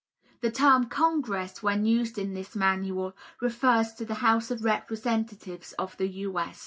[0.41, 5.95] The term "Congress," when used in this Manual, refers to the House of Representatives of
[5.97, 6.41] the U.